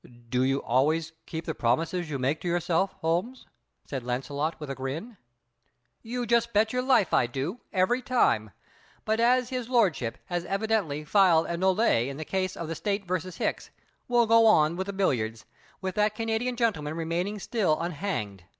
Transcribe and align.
"Do 0.29 0.41
you 0.43 0.63
always 0.63 1.11
keep 1.27 1.45
the 1.45 1.53
promises 1.53 2.09
you 2.09 2.17
make 2.17 2.41
to 2.41 2.47
yourself, 2.47 2.93
Holmes?" 3.01 3.45
said 3.85 4.01
Launcelot, 4.01 4.59
with 4.59 4.71
a 4.71 4.73
grin. 4.73 5.17
"You 6.01 6.25
just 6.25 6.53
bet 6.53 6.73
your 6.73 6.81
life 6.81 7.13
I 7.13 7.27
do, 7.27 7.59
every 7.71 8.01
time! 8.01 8.49
But 9.05 9.19
as 9.19 9.49
His 9.49 9.69
Lordship 9.69 10.17
has 10.25 10.43
evidently 10.45 11.03
filed 11.05 11.45
a 11.45 11.55
nolle 11.55 11.79
in 11.81 12.17
the 12.17 12.25
case 12.25 12.57
of 12.57 12.67
The 12.67 12.73
State 12.73 13.05
vs. 13.05 13.37
Hicks, 13.37 13.69
we'll 14.07 14.25
go 14.25 14.47
on 14.47 14.75
with 14.75 14.87
the 14.87 14.93
billiards, 14.93 15.45
with 15.81 15.93
that 15.93 16.15
Canadian 16.15 16.55
gentleman 16.55 16.95
remaining 16.95 17.37
still 17.37 17.79
unhanged. 17.79 18.45